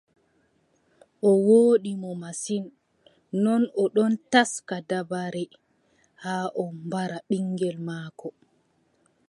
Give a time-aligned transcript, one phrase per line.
[1.29, 2.63] O wooɗi mo masin,
[3.43, 5.43] non, o ɗon taska dabare
[6.23, 8.27] haa o mbara ɓiŋngel maako.